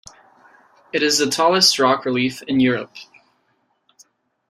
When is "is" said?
1.03-1.19